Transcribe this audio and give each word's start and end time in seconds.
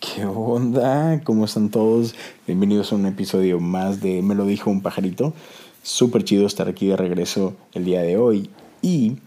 ¿Qué 0.00 0.24
onda? 0.24 1.20
¿Cómo 1.22 1.44
están 1.44 1.68
todos? 1.68 2.14
Bienvenidos 2.46 2.90
a 2.90 2.94
un 2.94 3.04
episodio 3.04 3.60
más 3.60 4.00
de 4.00 4.22
Me 4.22 4.34
lo 4.34 4.46
dijo 4.46 4.70
un 4.70 4.80
pajarito. 4.80 5.34
Súper 5.82 6.24
chido 6.24 6.46
estar 6.46 6.68
aquí 6.68 6.86
de 6.86 6.96
regreso 6.96 7.54
el 7.74 7.84
día 7.84 8.00
de 8.00 8.16
hoy. 8.16 8.48
Y, 8.80 9.18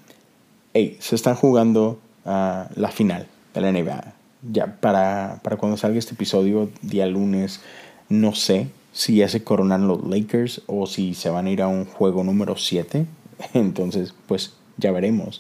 hey, 0.74 0.98
se 1.00 1.14
están 1.14 1.36
jugando 1.36 2.00
a 2.26 2.70
la 2.76 2.90
final 2.90 3.28
de 3.54 3.62
la 3.62 3.72
NBA. 3.72 4.16
Ya 4.52 4.80
para, 4.82 5.40
para 5.44 5.58
cuando 5.58 5.78
salga 5.78 6.00
este 6.00 6.16
episodio, 6.16 6.72
día 6.82 7.06
lunes, 7.06 7.62
no 8.10 8.34
sé 8.34 8.68
si 8.94 9.18
ya 9.18 9.30
se 9.30 9.44
coronan 9.44 9.88
los 9.88 10.04
Lakers 10.08 10.64
o 10.66 10.88
si 10.88 11.14
se 11.14 11.30
van 11.30 11.46
a 11.46 11.52
ir 11.52 11.62
a 11.62 11.68
un 11.68 11.86
juego 11.86 12.24
número 12.24 12.58
7. 12.58 13.06
Entonces, 13.54 14.16
pues 14.26 14.54
ya 14.78 14.92
veremos. 14.92 15.40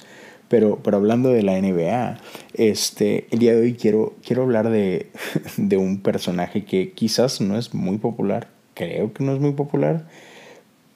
Pero, 0.51 0.79
pero 0.83 0.97
hablando 0.97 1.29
de 1.29 1.43
la 1.43 1.53
NBA, 1.53 2.19
este, 2.55 3.25
el 3.31 3.39
día 3.39 3.55
de 3.55 3.61
hoy 3.61 3.73
quiero, 3.73 4.15
quiero 4.21 4.43
hablar 4.43 4.69
de, 4.69 5.09
de 5.55 5.77
un 5.77 6.01
personaje 6.01 6.65
que 6.65 6.91
quizás 6.91 7.39
no 7.39 7.57
es 7.57 7.73
muy 7.73 7.99
popular, 7.99 8.49
creo 8.73 9.13
que 9.13 9.23
no 9.23 9.33
es 9.33 9.39
muy 9.39 9.53
popular, 9.53 10.09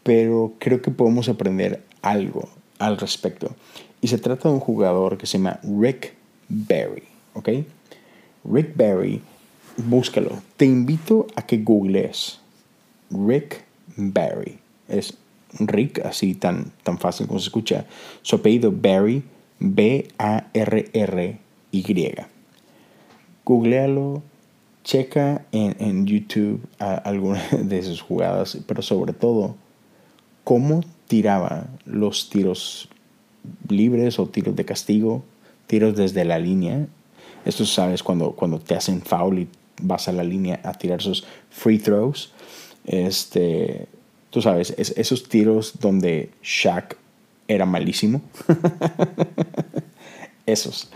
pero 0.04 0.52
creo 0.60 0.82
que 0.82 0.92
podemos 0.92 1.30
aprender 1.30 1.82
algo 2.02 2.50
al 2.80 2.98
respecto. 2.98 3.56
Y 4.02 4.10
se 4.10 4.18
trata 4.18 4.50
de 4.50 4.56
un 4.56 4.60
jugador 4.60 5.18
que 5.18 5.26
se 5.26 5.38
llama 5.38 5.62
Rick 5.64 6.16
Barry, 6.50 7.04
¿ok? 7.34 7.50
Rick 8.44 8.76
Barry, 8.76 9.22
búscalo. 9.78 10.32
Te 10.58 10.66
invito 10.66 11.28
a 11.38 11.44
que 11.44 11.60
googlees 11.60 12.42
Rick 13.10 13.64
Barry. 13.96 14.60
Es 14.90 15.14
Rick, 15.60 16.06
así 16.06 16.36
tan, 16.36 16.74
tan 16.84 17.00
fácil 17.00 17.28
como 17.28 17.40
se 17.40 17.46
escucha. 17.46 17.86
Su 18.22 18.36
apellido 18.36 18.70
Barry, 18.70 19.24
B-A-R-R-Y. 19.60 21.46
Googlealo, 23.46 24.24
checa 24.84 25.46
en, 25.52 25.76
en 25.80 26.06
YouTube 26.06 26.62
algunas 26.80 27.44
de 27.70 27.84
sus 27.84 28.02
jugadas, 28.02 28.58
pero 28.68 28.82
sobre 28.82 29.14
todo, 29.14 29.56
cómo 30.44 30.82
tiraba 31.08 31.68
los 31.86 32.30
tiros 32.30 32.90
libres 33.68 34.20
o 34.20 34.28
tiros 34.28 34.56
de 34.56 34.66
castigo, 34.66 35.24
tiros 35.68 35.96
desde 35.96 36.26
la 36.26 36.40
línea. 36.40 36.88
Esto 37.46 37.66
sabes 37.66 38.04
cuando, 38.04 38.32
cuando 38.32 38.60
te 38.60 38.76
hacen 38.76 39.02
foul 39.02 39.40
y 39.40 39.48
vas 39.82 40.08
a 40.08 40.12
la 40.12 40.24
línea 40.24 40.62
a 40.64 40.74
tirar 40.74 41.02
sus 41.02 41.26
free 41.50 41.80
throws. 41.80 42.32
Este, 42.86 43.88
tú 44.30 44.42
sabes, 44.42 44.74
esos 44.78 45.28
tiros 45.28 45.80
donde 45.80 46.32
Shaq 46.44 46.98
era 47.48 47.66
malísimo. 47.66 48.22
esos. 50.46 50.90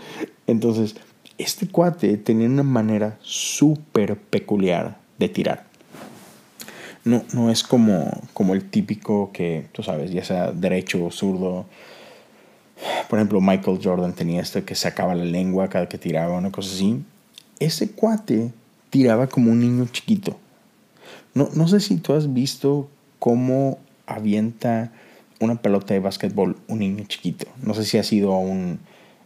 Entonces, 0.46 0.96
este 1.38 1.68
cuate 1.68 2.16
tenía 2.16 2.48
una 2.48 2.62
manera 2.62 3.18
súper 3.22 4.16
peculiar 4.16 4.98
de 5.18 5.28
tirar. 5.28 5.66
No, 7.04 7.24
no 7.32 7.50
es 7.50 7.62
como, 7.62 8.10
como 8.34 8.54
el 8.54 8.68
típico 8.68 9.30
que, 9.32 9.66
tú 9.72 9.82
sabes, 9.82 10.10
ya 10.10 10.24
sea 10.24 10.52
derecho 10.52 11.04
o 11.04 11.10
zurdo. 11.10 11.66
Por 13.08 13.18
ejemplo, 13.18 13.40
Michael 13.40 13.80
Jordan 13.82 14.12
tenía 14.14 14.42
esto 14.42 14.64
que 14.64 14.74
sacaba 14.74 15.14
la 15.14 15.24
lengua 15.24 15.68
cada 15.68 15.88
que 15.88 15.98
tiraba, 15.98 16.36
una 16.36 16.50
cosa 16.50 16.70
así. 16.70 17.02
Ese 17.58 17.90
cuate 17.90 18.52
tiraba 18.90 19.28
como 19.28 19.50
un 19.50 19.60
niño 19.60 19.86
chiquito. 19.90 20.38
No, 21.34 21.48
no 21.54 21.68
sé 21.68 21.80
si 21.80 21.96
tú 21.96 22.12
has 22.12 22.32
visto 22.32 22.88
cómo 23.18 23.78
avienta 24.06 24.92
una 25.40 25.60
pelota 25.60 25.94
de 25.94 26.00
básquetbol 26.00 26.56
un 26.68 26.78
niño 26.78 27.04
chiquito. 27.08 27.46
No 27.62 27.74
sé 27.74 27.84
si 27.84 27.98
ha 27.98 28.02
sido 28.02 28.32
a 28.32 28.38
un, 28.38 28.78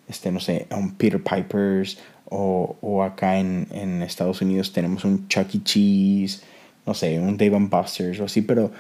este, 0.09 0.33
no 0.33 0.41
sé, 0.41 0.67
a 0.71 0.77
un 0.77 0.95
Peter 0.95 1.23
Piper's 1.23 1.99
o, 2.27 2.77
o 2.81 3.03
acá 3.03 3.39
en, 3.39 3.69
en, 3.73 4.03
Estados 4.03 4.41
Unidos 4.41 4.73
tenemos 4.73 5.05
un 5.05 5.29
Chuck 5.29 5.55
E. 5.55 5.63
Cheese, 5.63 6.43
no 6.87 6.95
sé, 6.95 7.19
un 7.19 7.37
Dave 7.37 7.59
Buster's 7.59 8.21
o 8.21 8.25
así, 8.25 8.43
pero 8.43 8.71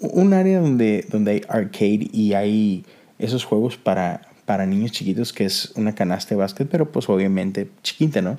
un 0.00 0.32
área 0.32 0.60
donde, 0.60 1.06
donde 1.10 1.32
hay 1.32 1.42
arcade 1.48 2.08
y 2.12 2.32
hay 2.32 2.84
esos 3.18 3.44
juegos 3.44 3.76
para, 3.76 4.22
para 4.44 4.66
niños 4.66 4.92
chiquitos 4.92 5.32
que 5.32 5.44
es 5.44 5.72
una 5.76 5.94
canasta 5.94 6.30
de 6.30 6.36
básquet, 6.36 6.68
pero 6.68 6.90
pues 6.90 7.08
obviamente 7.08 7.70
chiquita, 7.82 8.22
¿no? 8.22 8.38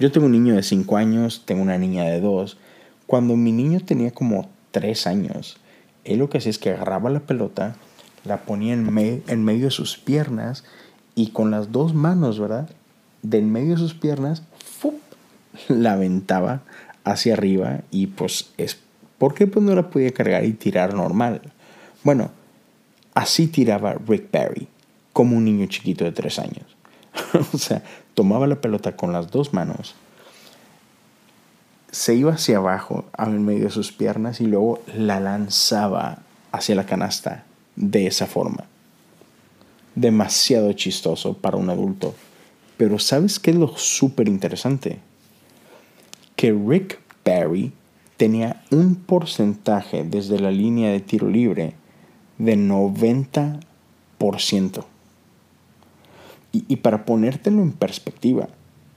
Yo 0.00 0.12
tengo 0.12 0.26
un 0.26 0.32
niño 0.32 0.54
de 0.54 0.62
5 0.62 0.96
años, 0.96 1.42
tengo 1.44 1.60
una 1.60 1.76
niña 1.76 2.04
de 2.04 2.20
2. 2.20 2.56
Cuando 3.06 3.36
mi 3.36 3.50
niño 3.50 3.80
tenía 3.80 4.12
como 4.12 4.48
3 4.70 5.06
años, 5.08 5.58
él 6.12 6.18
lo 6.18 6.28
que 6.28 6.38
hacía 6.38 6.50
es 6.50 6.58
que 6.58 6.70
agarraba 6.70 7.10
la 7.10 7.20
pelota, 7.20 7.76
la 8.24 8.38
ponía 8.38 8.74
en, 8.74 9.22
en 9.26 9.44
medio 9.44 9.66
de 9.66 9.70
sus 9.70 9.98
piernas 9.98 10.64
y 11.14 11.30
con 11.30 11.50
las 11.50 11.72
dos 11.72 11.94
manos, 11.94 12.38
¿verdad? 12.38 12.68
De 13.22 13.38
en 13.38 13.52
medio 13.52 13.72
de 13.72 13.78
sus 13.78 13.94
piernas, 13.94 14.42
la 15.68 15.92
aventaba 15.92 16.62
hacia 17.04 17.34
arriba 17.34 17.80
y 17.90 18.08
pues 18.08 18.50
es 18.56 18.78
porque 19.18 19.46
pues 19.46 19.64
no 19.64 19.74
la 19.74 19.90
podía 19.90 20.12
cargar 20.12 20.44
y 20.44 20.52
tirar 20.52 20.94
normal. 20.94 21.40
Bueno, 22.04 22.30
así 23.14 23.48
tiraba 23.48 23.96
Rick 24.06 24.30
Barry, 24.30 24.68
como 25.12 25.36
un 25.36 25.44
niño 25.44 25.66
chiquito 25.66 26.04
de 26.04 26.12
tres 26.12 26.38
años. 26.38 26.76
o 27.52 27.58
sea, 27.58 27.82
tomaba 28.14 28.46
la 28.46 28.60
pelota 28.60 28.96
con 28.96 29.12
las 29.12 29.30
dos 29.30 29.52
manos, 29.52 29.96
se 31.90 32.14
iba 32.14 32.32
hacia 32.32 32.58
abajo, 32.58 33.06
en 33.18 33.44
medio 33.44 33.64
de 33.64 33.70
sus 33.70 33.92
piernas, 33.92 34.40
y 34.40 34.46
luego 34.46 34.80
la 34.94 35.20
lanzaba 35.20 36.18
hacia 36.52 36.74
la 36.74 36.86
canasta 36.86 37.44
de 37.76 38.06
esa 38.06 38.26
forma. 38.26 38.64
Demasiado 39.94 40.72
chistoso 40.72 41.34
para 41.34 41.56
un 41.56 41.70
adulto. 41.70 42.14
Pero 42.76 42.98
¿sabes 42.98 43.38
qué 43.38 43.50
es 43.50 43.56
lo 43.56 43.76
súper 43.76 44.28
interesante? 44.28 44.98
Que 46.36 46.52
Rick 46.52 47.00
Barry 47.24 47.72
tenía 48.16 48.62
un 48.70 48.94
porcentaje 48.94 50.04
desde 50.04 50.38
la 50.38 50.50
línea 50.50 50.90
de 50.90 51.00
tiro 51.00 51.28
libre 51.28 51.74
de 52.36 52.56
90%. 52.56 54.84
Y, 56.52 56.64
y 56.68 56.76
para 56.76 57.04
ponértelo 57.04 57.62
en 57.62 57.72
perspectiva, 57.72 58.48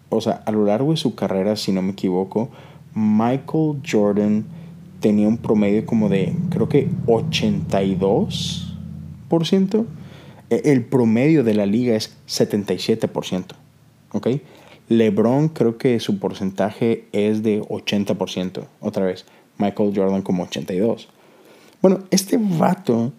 o 0.10 0.22
sea, 0.22 0.44
a 0.46 0.52
lo 0.52 0.66
largo 0.66 0.92
de 0.92 0.98
su 0.98 1.16
carrera, 1.16 1.56
si 1.56 1.72
no 1.72 1.82
me 1.82 1.94
equivoco, 1.94 2.52
Michael 2.94 3.82
Jordan 3.90 4.46
tenía 5.00 5.28
un 5.28 5.38
promedio 5.38 5.84
como 5.86 6.10
de, 6.10 6.36
creo 6.50 6.68
que 6.70 6.90
82%. 7.06 9.86
E, 10.50 10.62
el 10.66 10.84
promedio 10.86 11.44
de 11.44 11.54
la 11.54 11.66
liga 11.66 11.96
es 11.96 12.16
77%. 12.28 13.56
¿Ok? 14.14 14.28
LeBron 14.90 15.48
creo 15.50 15.78
que 15.78 16.00
su 16.00 16.18
porcentaje 16.20 17.06
es 17.12 17.44
de 17.44 17.62
80%. 17.62 18.66
Otra 18.82 19.06
vez, 19.06 19.26
Michael 19.58 19.94
Jordan 19.96 20.22
como 20.22 20.48
82%. 20.48 21.08
Bueno, 21.82 22.04
este 22.12 22.38
vato, 22.38 23.12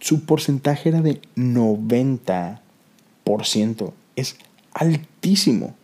su 0.00 0.24
porcentaje 0.24 0.88
era 0.90 1.00
de 1.00 1.22
90%. 1.36 3.92
Es 4.16 4.36
altísimo. 4.74 5.74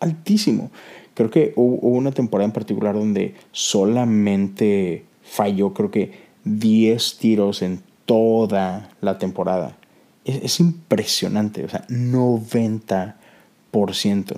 Altísimo. 0.00 0.70
Creo 1.16 1.30
que 1.30 1.52
hubo 1.56 1.88
una 1.88 2.12
temporada 2.12 2.44
en 2.44 2.52
particular 2.52 2.94
donde 2.94 3.34
solamente 3.50 5.06
falló, 5.22 5.72
creo 5.72 5.90
que 5.90 6.12
10 6.44 7.16
tiros 7.16 7.62
en 7.62 7.80
toda 8.04 8.90
la 9.00 9.16
temporada. 9.16 9.78
Es, 10.26 10.60
impresionante, 10.60 11.64
o 11.64 11.70
sea, 11.70 11.86
90%. 11.88 14.36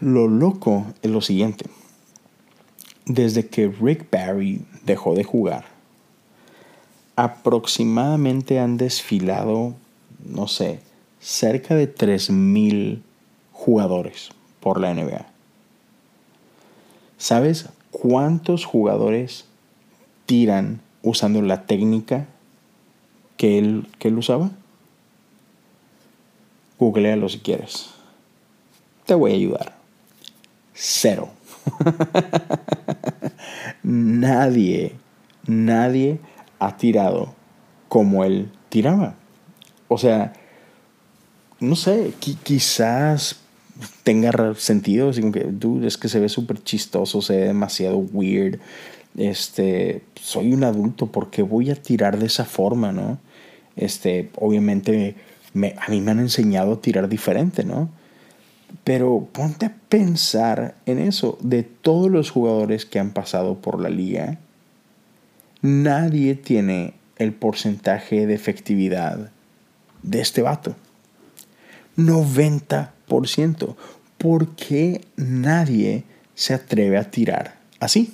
Lo 0.00 0.26
loco 0.26 0.86
es 1.02 1.10
lo 1.12 1.20
siguiente. 1.20 1.66
Desde 3.06 3.46
que 3.46 3.68
Rick 3.68 4.10
Barry 4.10 4.62
dejó 4.84 5.14
de 5.14 5.22
jugar, 5.22 5.66
aproximadamente 7.14 8.58
han 8.58 8.76
desfilado, 8.76 9.76
no 10.24 10.48
sé, 10.48 10.80
cerca 11.20 11.76
de 11.76 11.94
3.000 11.94 13.02
jugadores 13.52 14.30
por 14.60 14.80
la 14.80 14.92
NBA. 14.94 15.26
¿Sabes 17.16 17.68
cuántos 17.90 18.64
jugadores 18.64 19.44
tiran 20.26 20.80
usando 21.02 21.42
la 21.42 21.66
técnica 21.66 22.26
que 23.36 23.58
él, 23.58 23.88
que 23.98 24.08
él 24.08 24.18
usaba? 24.18 24.50
Googlealo 26.78 27.28
si 27.28 27.38
quieres. 27.38 27.90
Te 29.04 29.14
voy 29.14 29.32
a 29.32 29.34
ayudar. 29.34 29.74
Cero. 30.74 31.30
nadie, 33.82 34.94
nadie 35.46 36.20
ha 36.58 36.76
tirado 36.76 37.34
como 37.88 38.24
él 38.24 38.52
tiraba. 38.68 39.14
O 39.88 39.98
sea, 39.98 40.34
no 41.60 41.74
sé, 41.74 42.14
quizás 42.20 43.40
tenga 44.02 44.54
sentido, 44.56 45.10
como 45.12 45.32
que, 45.32 45.44
dude, 45.44 45.86
es 45.86 45.96
que 45.96 46.08
se 46.08 46.20
ve 46.20 46.28
súper 46.28 46.62
chistoso, 46.62 47.22
se 47.22 47.36
ve 47.36 47.46
demasiado 47.46 47.98
weird. 47.98 48.58
Este, 49.16 50.02
soy 50.20 50.52
un 50.52 50.64
adulto, 50.64 51.06
¿por 51.06 51.30
qué 51.30 51.42
voy 51.42 51.70
a 51.70 51.76
tirar 51.76 52.18
de 52.18 52.26
esa 52.26 52.44
forma, 52.44 52.92
no? 52.92 53.18
Este, 53.76 54.30
obviamente, 54.36 55.14
me, 55.54 55.74
a 55.78 55.90
mí 55.90 56.00
me 56.00 56.10
han 56.10 56.20
enseñado 56.20 56.74
a 56.74 56.80
tirar 56.80 57.08
diferente, 57.08 57.64
¿no? 57.64 57.88
Pero 58.84 59.28
ponte 59.32 59.66
a 59.66 59.74
pensar 59.88 60.74
en 60.86 60.98
eso. 60.98 61.38
De 61.40 61.62
todos 61.62 62.10
los 62.10 62.30
jugadores 62.30 62.84
que 62.86 62.98
han 62.98 63.12
pasado 63.12 63.60
por 63.60 63.80
la 63.80 63.88
liga, 63.88 64.38
nadie 65.62 66.34
tiene 66.34 66.94
el 67.16 67.32
porcentaje 67.32 68.26
de 68.26 68.34
efectividad 68.34 69.30
de 70.02 70.20
este 70.20 70.42
vato. 70.42 70.76
90%. 71.96 72.90
¿Por 74.18 74.48
qué 74.54 75.04
nadie 75.16 76.04
se 76.34 76.54
atreve 76.54 76.98
a 76.98 77.10
tirar 77.10 77.58
así? 77.80 78.12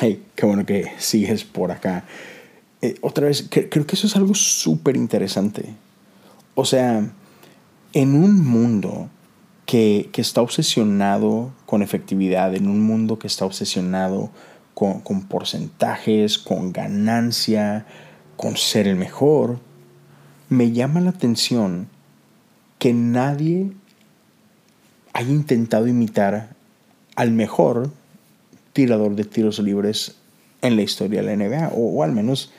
Hey, 0.00 0.24
qué 0.34 0.46
bueno 0.46 0.66
que 0.66 0.92
sigues 0.98 1.44
por 1.44 1.70
acá. 1.70 2.04
Eh, 2.82 2.96
otra 3.00 3.26
vez, 3.26 3.48
creo 3.50 3.86
que 3.86 3.96
eso 3.96 4.06
es 4.06 4.16
algo 4.16 4.34
súper 4.34 4.96
interesante. 4.96 5.74
O 6.54 6.64
sea, 6.64 7.10
en 7.92 8.14
un 8.14 8.44
mundo 8.44 9.08
que, 9.66 10.10
está 10.14 10.42
obsesionado 10.42 11.52
con 11.66 11.82
efectividad, 11.82 12.54
en 12.54 12.68
un 12.68 12.80
mundo 12.80 13.18
que 13.18 13.26
está 13.26 13.46
obsesionado 13.46 14.30
con 14.74 15.22
porcentajes, 15.28 16.38
con 16.38 16.72
ganancia, 16.72 17.86
con 18.36 18.56
ser 18.56 18.88
el 18.88 18.96
mejor, 18.96 19.60
me 20.48 20.72
llama 20.72 21.00
la 21.00 21.10
atención 21.10 21.88
que 22.84 22.92
nadie 22.92 23.72
haya 25.14 25.30
intentado 25.30 25.86
imitar 25.86 26.50
al 27.16 27.30
mejor 27.30 27.90
tirador 28.74 29.16
de 29.16 29.24
tiros 29.24 29.58
libres 29.58 30.16
en 30.60 30.76
la 30.76 30.82
historia 30.82 31.22
de 31.22 31.34
la 31.34 31.34
NBA, 31.34 31.70
o, 31.74 32.02
al 32.02 32.12
menos 32.12 32.52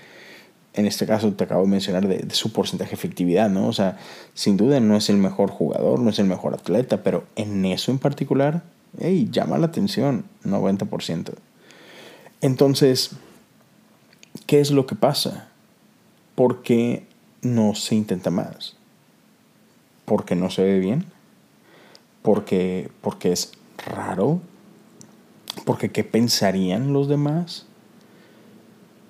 en 0.74 0.88
este 0.88 1.06
caso 1.06 1.32
te 1.34 1.44
acabo 1.44 1.62
de 1.62 1.68
mencionar 1.68 2.08
de, 2.08 2.26
su 2.34 2.52
porcentaje 2.52 2.90
de 2.90 2.96
efectividad, 2.96 3.52
¿no? 3.52 3.68
O 3.68 3.72
sea, 3.72 4.00
sin 4.34 4.58
duda 4.58 4.80
no 4.80 4.98
es 4.98 5.12
el 5.12 5.18
mejor 5.18 5.52
jugador, 5.52 6.00
no 6.00 6.10
es 6.10 6.18
el 6.18 6.26
mejor 6.26 6.56
atleta, 6.56 7.04
pero 7.04 7.26
en 7.36 7.64
eso 7.64 7.92
en 7.92 8.00
particular, 8.00 8.64
hey, 9.00 9.30
llama 9.32 9.60
la 9.60 9.68
atención, 9.68 10.26
90%. 10.44 11.36
Entonces, 12.42 13.12
¿qué 14.48 14.60
es 14.60 14.72
lo 14.72 14.88
que 14.88 14.96
pasa? 14.96 15.50
¿Por 16.34 16.64
qué 16.64 17.06
no 17.44 17.76
se 17.76 17.94
intenta 17.94 18.32
más? 18.32 18.76
¿Porque 20.06 20.36
no 20.36 20.50
se 20.50 20.64
ve 20.64 20.80
bien? 20.80 21.06
¿Porque, 22.22 22.90
porque 23.02 23.32
es 23.32 23.52
raro? 23.86 24.40
¿Porque 25.66 25.92
qué 25.92 26.04
pensarían 26.04 26.94
los 26.94 27.08
demás? 27.08 27.66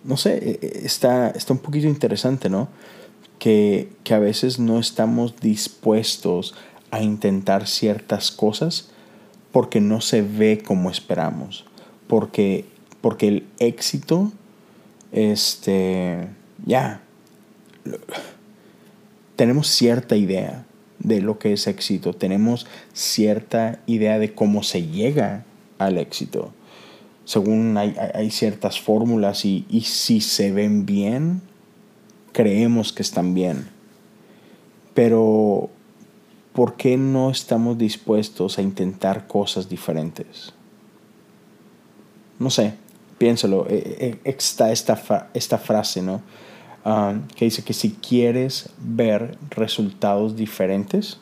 No 0.03 0.17
sé, 0.17 0.37
e, 0.37 0.59
e, 0.61 0.85
está, 0.85 1.29
está 1.29 1.53
un 1.53 1.59
poquito 1.59 1.87
interesante, 1.87 2.49
¿no? 2.49 2.69
Que, 3.39 3.89
que 4.03 4.13
a 4.13 4.19
veces 4.19 4.59
no 4.59 4.79
estamos 4.79 5.35
dispuestos 5.37 6.55
a 6.91 7.01
intentar 7.01 7.67
ciertas 7.67 8.31
cosas 8.31 8.89
porque 9.51 9.81
no 9.81 10.01
se 10.01 10.21
ve 10.21 10.61
como 10.65 10.89
esperamos. 10.89 11.65
Porque, 12.07 12.65
porque 13.01 13.27
el 13.27 13.47
éxito, 13.59 14.31
este, 15.11 16.27
ya, 16.65 17.01
tenemos 19.35 19.67
cierta 19.67 20.15
idea 20.15 20.65
de 21.07 21.21
lo 21.21 21.37
que 21.37 21.53
es 21.53 21.67
éxito, 21.67 22.13
tenemos 22.13 22.65
cierta 22.93 23.79
idea 23.85 24.19
de 24.19 24.33
cómo 24.33 24.63
se 24.63 24.87
llega 24.87 25.45
al 25.77 25.97
éxito. 25.97 26.51
Según 27.25 27.77
hay, 27.77 28.29
ciertas 28.31 28.79
fórmulas 28.79 29.45
y, 29.45 29.65
y 29.69 29.81
si 29.81 30.21
se 30.21 30.51
ven 30.51 30.85
bien, 30.85 31.41
creemos 32.31 32.93
que 32.93 33.01
están 33.01 33.33
bien. 33.33 33.67
Pero, 34.93 35.69
¿por 36.53 36.75
qué 36.75 36.97
no 36.97 37.31
estamos 37.31 37.77
dispuestos 37.77 38.57
a 38.57 38.61
intentar 38.61 39.27
cosas 39.27 39.69
diferentes? 39.69 40.53
No 42.39 42.49
sé, 42.49 42.73
piénsalo. 43.17 43.67
E, 43.69 44.19
e, 44.23 44.29
está 44.29 44.71
esta, 44.71 45.29
esta 45.33 45.57
frase, 45.57 46.01
¿no? 46.01 46.21
Ah, 46.87 47.15
que 47.35 47.45
dice 47.45 47.63
que 47.63 47.73
si 47.73 47.93
quieres 47.93 48.69
ver 48.79 49.37
resultados 49.49 50.35
diferentes, 50.35 51.17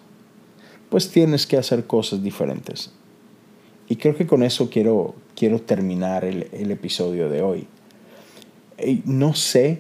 pues 0.90 1.10
tienes 1.10 1.48
que 1.48 1.56
hacer 1.58 1.88
cosas 1.88 2.22
diferentes. 2.22 2.92
Y 3.88 3.96
creo 3.96 4.16
que 4.16 4.28
con 4.28 4.44
eso 4.44 4.70
quiero, 4.70 5.16
quiero 5.36 5.62
terminar 5.62 6.26
el, 6.26 6.50
el 6.52 6.70
episodio 6.72 7.30
de 7.30 7.42
hoy. 7.42 7.68
no 9.06 9.34
sé 9.34 9.80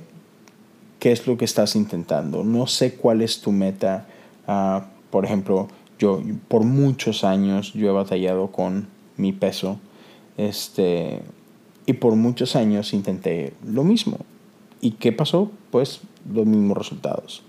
qué 0.99 1.11
es 1.11 1.27
lo 1.27 1.37
que 1.37 1.43
estás 1.43 1.75
intentando, 1.75 2.45
no 2.45 2.65
sé 2.65 2.95
cuál 2.95 3.21
es 3.21 3.41
tu 3.41 3.51
meta. 3.51 4.07
Ah, 4.47 4.87
por 5.09 5.25
ejemplo, 5.25 5.67
yo 5.99 6.21
por 6.47 6.63
muchos 6.63 7.25
años 7.25 7.73
yo 7.73 7.89
he 7.89 7.91
batallado 7.91 8.53
con 8.53 8.87
mi 9.17 9.33
peso 9.33 9.79
este, 10.37 11.19
y 11.85 11.93
por 11.93 12.15
muchos 12.15 12.55
años 12.55 12.93
intenté 12.93 13.53
lo 13.65 13.83
mismo. 13.83 14.17
¿Y 14.83 14.91
qué 14.91 15.13
pasó? 15.13 15.49
Pues 15.71 16.01
los 16.29 16.45
mismos 16.45 16.77
resultados. 16.77 17.41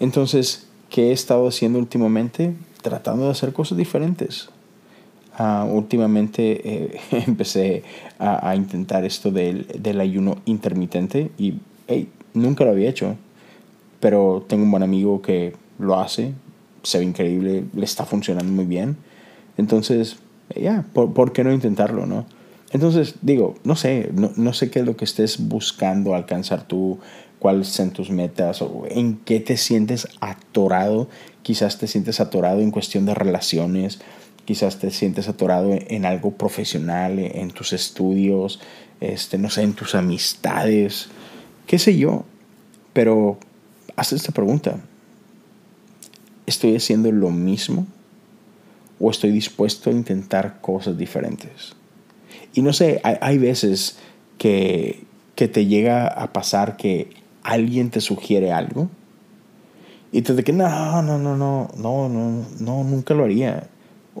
Entonces, 0.00 0.66
¿qué 0.88 1.10
he 1.10 1.12
estado 1.12 1.46
haciendo 1.46 1.78
últimamente? 1.78 2.54
Tratando 2.80 3.26
de 3.26 3.32
hacer 3.32 3.52
cosas 3.52 3.76
diferentes. 3.76 4.48
Ah, 5.36 5.68
últimamente 5.70 6.60
eh, 6.64 7.00
empecé 7.26 7.82
a, 8.18 8.56
intentar 8.56 9.04
esto 9.04 9.30
del, 9.30 9.66
del, 9.78 10.00
ayuno 10.00 10.38
intermitente 10.46 11.30
y 11.36 11.58
nunca 12.32 12.64
lo 12.64 12.70
había 12.70 12.88
hecho, 12.88 13.16
pero 14.00 14.42
tengo 14.48 14.64
un 14.64 14.70
buen 14.70 14.82
amigo 14.82 15.20
que 15.20 15.54
lo 15.78 16.00
hace, 16.00 16.32
se 16.82 16.98
ve 16.98 17.04
increíble, 17.04 17.64
le 17.74 17.84
está 17.84 18.06
funcionando 18.06 18.50
muy 18.50 18.64
bien. 18.64 18.96
Entonces, 19.58 20.16
ya, 20.56 20.86
¿por, 20.94 21.32
qué 21.32 21.44
no 21.44 21.52
intentarlo, 21.52 22.06
no? 22.06 22.24
Entonces, 22.72 23.14
digo, 23.22 23.54
no 23.64 23.76
sé, 23.76 24.10
no, 24.12 24.32
no, 24.36 24.52
sé 24.52 24.70
qué 24.70 24.80
es 24.80 24.86
lo 24.86 24.96
que 24.96 25.06
estés 25.06 25.48
buscando 25.48 26.14
alcanzar 26.14 26.66
tú, 26.66 26.98
cuáles 27.38 27.68
son 27.68 27.90
tus 27.92 28.10
metas, 28.10 28.60
o 28.60 28.84
en 28.88 29.16
qué 29.24 29.40
te 29.40 29.56
sientes 29.56 30.06
atorado. 30.20 31.08
Quizás 31.42 31.78
te 31.78 31.86
sientes 31.86 32.20
atorado 32.20 32.60
en 32.60 32.70
cuestión 32.70 33.06
de 33.06 33.14
relaciones, 33.14 34.00
quizás 34.44 34.78
te 34.78 34.90
sientes 34.90 35.28
atorado 35.28 35.70
en 35.72 36.04
algo 36.04 36.32
profesional, 36.32 37.18
en 37.18 37.50
tus 37.50 37.72
estudios, 37.72 38.60
este, 39.00 39.38
no 39.38 39.48
sé, 39.48 39.62
en 39.62 39.72
tus 39.72 39.94
amistades, 39.94 41.08
qué 41.66 41.78
sé 41.78 41.96
yo. 41.96 42.24
Pero 42.92 43.38
haz 43.96 44.12
esta 44.12 44.32
pregunta. 44.32 44.78
¿Estoy 46.44 46.76
haciendo 46.76 47.12
lo 47.12 47.30
mismo? 47.30 47.86
¿O 49.00 49.10
estoy 49.10 49.30
dispuesto 49.30 49.90
a 49.90 49.92
intentar 49.92 50.60
cosas 50.60 50.98
diferentes? 50.98 51.77
Y 52.54 52.62
no 52.62 52.72
sé, 52.72 53.00
hay, 53.02 53.38
veces 53.38 53.98
que, 54.38 55.04
que 55.34 55.48
te 55.48 55.66
llega 55.66 56.06
a 56.06 56.32
pasar 56.32 56.76
que 56.76 57.10
alguien 57.42 57.90
te 57.90 58.00
sugiere 58.00 58.52
algo 58.52 58.88
y 60.10 60.22
te 60.22 60.32
dice 60.32 60.44
que 60.44 60.52
no, 60.52 61.02
no, 61.02 61.18
no, 61.18 61.36
no, 61.36 61.70
no, 61.76 62.08
no, 62.08 62.46
no, 62.58 62.84
nunca 62.84 63.14
lo 63.14 63.24
haría 63.24 63.68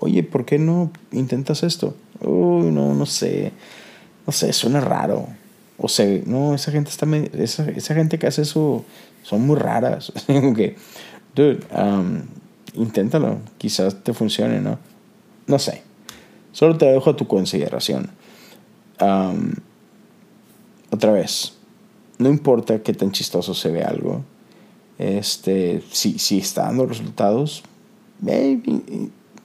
oye, 0.00 0.22
¿por 0.22 0.44
qué 0.44 0.58
no 0.58 0.90
intentas 1.12 1.62
esto? 1.62 1.94
Uy, 2.20 2.70
no, 2.70 2.94
no 2.94 3.06
sé, 3.06 3.52
no 4.26 4.32
sé, 4.32 4.52
suena 4.52 4.80
raro. 4.80 5.26
O 5.76 5.88
sea, 5.88 6.06
no, 6.26 6.54
esa 6.54 6.72
gente 6.72 6.90
está, 6.90 7.06
esa, 7.34 7.68
esa 7.70 7.94
gente 7.94 8.18
que 8.18 8.26
hace 8.26 8.42
eso 8.42 8.84
son 9.22 9.46
muy 9.46 9.56
raras. 9.56 10.12
que, 10.26 10.76
dude, 11.34 11.60
um, 11.76 12.22
inténtalo, 12.74 13.38
quizás 13.58 14.02
te 14.02 14.12
funcione, 14.12 14.60
¿no? 14.60 14.78
No 15.46 15.58
sé, 15.58 15.82
solo 16.58 16.76
te 16.76 16.86
dejo 16.86 17.10
a 17.10 17.16
tu 17.16 17.28
consideración. 17.28 18.10
Otra 20.90 21.12
vez, 21.12 21.52
no 22.18 22.28
importa 22.28 22.82
qué 22.82 22.92
tan 22.94 23.12
chistoso 23.12 23.54
se 23.54 23.70
ve 23.70 23.84
algo, 23.84 24.24
este, 24.98 25.84
si, 25.92 26.18
si 26.18 26.38
está 26.38 26.62
dando 26.62 26.84
resultados, 26.86 27.62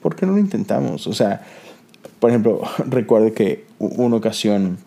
¿por 0.02 0.16
qué 0.16 0.26
no 0.26 0.32
lo 0.32 0.40
intentamos? 0.40 1.06
O 1.06 1.14
sea, 1.14 1.46
por 2.20 2.32
ejemplo, 2.32 2.64
recuerdo 2.88 3.32
que 3.32 3.66
una 3.78 4.16
ocasión 4.16 4.80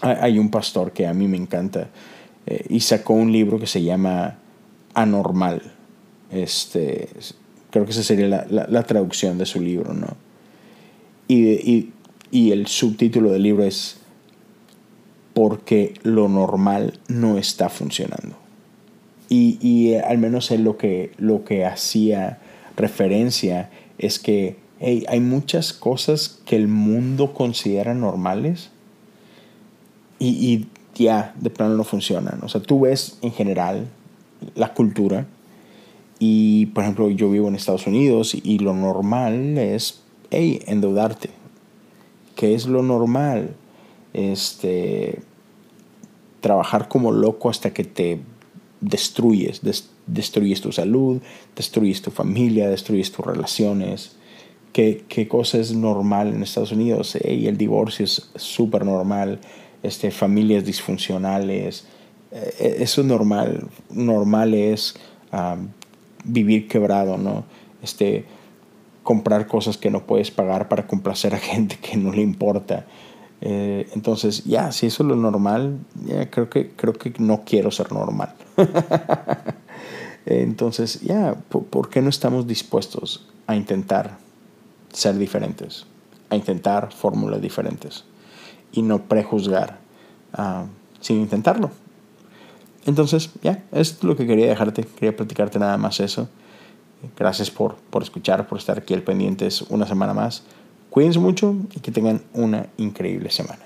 hay 0.00 0.38
un 0.38 0.52
pastor 0.52 0.92
que 0.92 1.08
a 1.08 1.14
mí 1.14 1.26
me 1.26 1.36
encanta 1.36 1.88
eh, 2.46 2.64
y 2.68 2.78
sacó 2.78 3.14
un 3.14 3.32
libro 3.32 3.58
que 3.58 3.66
se 3.66 3.82
llama 3.82 4.38
Anormal. 4.94 5.62
Este, 6.30 7.08
creo 7.70 7.86
que 7.86 7.90
esa 7.90 8.04
sería 8.04 8.28
la, 8.28 8.66
la, 8.68 8.82
traducción 8.84 9.36
de 9.36 9.46
su 9.46 9.60
libro, 9.60 9.94
¿no? 9.94 10.25
Y, 11.28 11.44
y, 11.44 11.92
y, 12.30 12.52
el 12.52 12.66
subtítulo 12.66 13.30
del 13.32 13.42
libro 13.42 13.64
es 13.64 13.98
Porque 15.34 15.94
lo 16.02 16.28
normal 16.28 17.00
no 17.08 17.38
está 17.38 17.68
funcionando. 17.68 18.36
Y, 19.28 19.58
y 19.60 19.94
al 19.96 20.18
menos 20.18 20.50
él 20.50 20.62
lo 20.62 20.76
que, 20.76 21.12
lo 21.18 21.44
que 21.44 21.64
hacía 21.64 22.38
referencia 22.76 23.70
es 23.98 24.18
que 24.18 24.56
hay 24.80 25.20
muchas 25.20 25.72
cosas 25.72 26.38
que 26.44 26.54
el 26.54 26.68
mundo 26.68 27.32
considera 27.32 27.94
normales 27.94 28.70
y, 30.18 30.66
ya 30.94 31.34
de 31.38 31.50
plano 31.50 31.76
no 31.76 31.84
funcionan. 31.84 32.40
O 32.42 32.48
sea, 32.48 32.62
tú 32.62 32.80
ves 32.80 33.18
en 33.20 33.30
general 33.32 33.86
la 34.54 34.72
cultura 34.72 35.26
Y, 36.18 36.66
por 36.66 36.84
ejemplo, 36.84 37.10
yo 37.10 37.30
vivo 37.30 37.48
en 37.48 37.54
Estados 37.54 37.86
Unidos 37.86 38.34
y 38.34 38.58
lo 38.58 38.72
normal 38.72 39.58
es, 39.58 40.00
hey, 40.30 40.62
endeudarte. 40.66 41.30
¿Qué 42.34 42.54
es 42.54 42.66
lo 42.66 42.82
normal? 42.82 43.54
Este, 44.12 45.20
trabajar 46.40 46.88
como 46.88 47.12
loco 47.12 47.50
hasta 47.50 47.72
que 47.72 47.84
te 47.84 48.20
destruyes, 48.80 49.62
destruyes 50.06 50.60
tu 50.60 50.72
salud, 50.72 51.20
destruyes 51.54 52.02
tu 52.02 52.10
familia, 52.10 52.68
destruyes 52.68 53.10
tus 53.12 53.24
relaciones. 53.24 54.16
¿Qué, 54.72 55.04
qué 55.08 55.26
cosa 55.26 55.58
es 55.58 55.72
normal 55.72 56.28
en 56.28 56.42
Estados 56.42 56.72
Unidos? 56.72 57.16
Hey, 57.22 57.46
el 57.46 57.56
divorcio 57.56 58.04
es 58.04 58.30
súper 58.36 58.84
normal, 58.84 59.40
este, 59.82 60.10
familias 60.10 60.64
disfuncionales, 60.64 61.86
eh, 62.30 62.76
eso 62.80 63.00
es 63.00 63.06
normal. 63.06 63.68
Normal 63.90 64.54
es 64.54 64.94
vivir 66.24 66.68
quebrado, 66.68 67.18
¿no? 67.18 67.44
Este, 67.82 68.24
comprar 69.06 69.46
cosas 69.46 69.78
que 69.78 69.88
no 69.88 70.04
puedes 70.04 70.32
pagar 70.32 70.66
para 70.68 70.88
complacer 70.88 71.32
a 71.32 71.38
gente 71.38 71.78
que 71.78 71.96
no 71.96 72.10
le 72.10 72.22
importa. 72.22 72.86
Eh, 73.40 73.88
entonces, 73.94 74.42
ya, 74.42 74.72
si 74.72 74.86
eso 74.86 75.04
es 75.04 75.08
lo 75.08 75.14
normal, 75.14 75.78
ya 76.04 76.28
creo, 76.28 76.50
que, 76.50 76.72
creo 76.72 76.92
que 76.92 77.14
no 77.18 77.44
quiero 77.44 77.70
ser 77.70 77.92
normal. 77.92 78.34
entonces, 80.26 81.02
ya, 81.02 81.36
¿por, 81.36 81.88
qué 81.88 82.02
no 82.02 82.08
estamos 82.08 82.48
dispuestos 82.48 83.28
a 83.46 83.54
intentar 83.54 84.18
ser 84.92 85.16
diferentes? 85.18 85.86
A 86.28 86.34
intentar 86.34 86.92
fórmulas 86.92 87.40
diferentes 87.40 88.02
y 88.72 88.82
no 88.82 89.04
prejuzgar 89.04 89.78
ah, 90.32 90.64
sin 91.00 91.20
intentarlo. 91.20 91.70
Entonces, 92.86 93.30
ya, 93.40 93.62
es 93.70 94.02
lo 94.02 94.16
que 94.16 94.26
quería 94.26 94.48
dejarte. 94.48 94.82
Quería 94.82 95.16
platicarte 95.16 95.60
nada 95.60 95.76
más 95.76 96.00
eso. 96.00 96.28
Gracias 97.16 97.50
por, 97.50 97.76
por 97.76 98.02
escuchar, 98.02 98.46
por 98.46 98.58
estar 98.58 98.78
aquí 98.78 98.94
al 98.94 99.02
pendientes 99.02 99.62
una 99.62 99.86
semana 99.86 100.14
más. 100.14 100.42
Cuídense 100.90 101.18
mucho 101.18 101.54
y 101.74 101.80
que 101.80 101.92
tengan 101.92 102.22
una 102.32 102.66
increíble 102.78 103.30
semana. 103.30 103.65